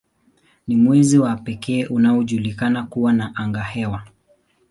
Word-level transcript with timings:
Ni 0.67 0.75
mwezi 0.75 1.19
wa 1.19 1.35
pekee 1.35 1.85
unaojulikana 1.85 2.83
kuwa 2.83 3.13
na 3.13 3.35
angahewa. 3.35 4.03